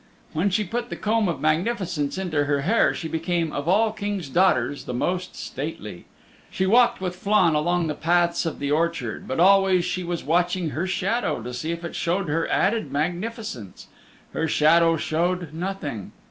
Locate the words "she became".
2.91-3.53